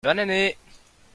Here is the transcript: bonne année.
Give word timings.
bonne 0.03 0.17
année. 0.17 0.57